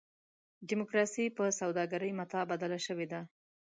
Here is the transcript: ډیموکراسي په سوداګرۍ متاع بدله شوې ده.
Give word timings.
ډیموکراسي 0.67 1.25
په 1.37 1.43
سوداګرۍ 1.59 2.11
متاع 2.19 2.43
بدله 2.51 2.79
شوې 2.85 3.07
ده. 3.11 3.21